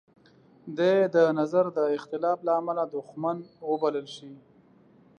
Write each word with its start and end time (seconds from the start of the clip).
دی 0.77 0.95
د 1.15 1.17
نظر 1.39 1.65
د 1.77 1.79
اختلاف 1.97 2.39
لامله 2.47 2.83
دوښمن 2.93 3.37
وبلل 3.69 4.07
شي. 4.15 4.31